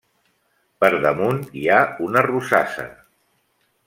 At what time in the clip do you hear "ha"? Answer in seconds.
1.73-1.81